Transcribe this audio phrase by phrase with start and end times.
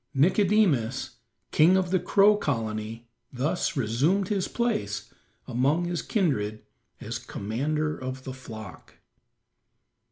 [0.15, 1.17] Nicodemus,
[1.51, 5.13] king of the Crow Colony, thus resumed his place
[5.47, 6.63] among his kindred
[6.99, 8.95] as commander of the flock.